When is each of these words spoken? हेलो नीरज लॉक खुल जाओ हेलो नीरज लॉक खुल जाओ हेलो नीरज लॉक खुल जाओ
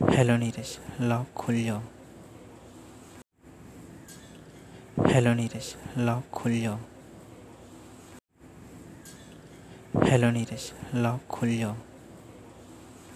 हेलो 0.00 0.36
नीरज 0.36 0.70
लॉक 1.00 1.26
खुल 1.36 1.62
जाओ 1.64 1.80
हेलो 5.06 5.32
नीरज 5.34 5.74
लॉक 5.98 6.24
खुल 6.32 6.58
जाओ 6.60 6.76
हेलो 10.04 10.30
नीरज 10.30 10.70
लॉक 10.94 11.26
खुल 11.30 11.56
जाओ 11.58 11.74